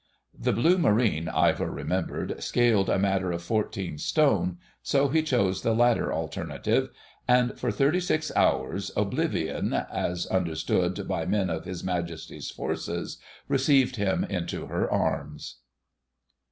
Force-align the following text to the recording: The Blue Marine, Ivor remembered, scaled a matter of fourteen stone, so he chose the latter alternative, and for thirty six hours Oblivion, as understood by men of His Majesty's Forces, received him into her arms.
The 0.33 0.51
Blue 0.51 0.79
Marine, 0.79 1.29
Ivor 1.29 1.69
remembered, 1.69 2.41
scaled 2.41 2.89
a 2.89 2.97
matter 2.97 3.31
of 3.31 3.43
fourteen 3.43 3.99
stone, 3.99 4.57
so 4.81 5.09
he 5.09 5.21
chose 5.21 5.61
the 5.61 5.75
latter 5.75 6.11
alternative, 6.11 6.89
and 7.27 7.55
for 7.59 7.69
thirty 7.71 7.99
six 7.99 8.31
hours 8.35 8.89
Oblivion, 8.97 9.73
as 9.73 10.25
understood 10.25 11.07
by 11.07 11.27
men 11.27 11.51
of 11.51 11.65
His 11.65 11.83
Majesty's 11.83 12.49
Forces, 12.49 13.19
received 13.47 13.97
him 13.97 14.23
into 14.23 14.65
her 14.65 14.89
arms. 14.89 15.57